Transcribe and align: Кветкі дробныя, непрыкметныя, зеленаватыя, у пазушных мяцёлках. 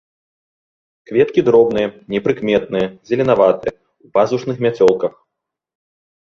Кветкі 1.09 1.39
дробныя, 1.49 1.87
непрыкметныя, 2.13 2.87
зеленаватыя, 3.11 3.73
у 4.09 4.11
пазушных 4.17 4.57
мяцёлках. 4.69 5.13